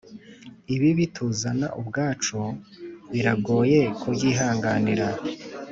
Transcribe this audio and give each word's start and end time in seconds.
ibibi 0.75 1.05
tuzana 1.15 1.67
ubwacu 1.79 2.39
biragoye 3.11 3.79
kubyihanganira. 3.99 5.07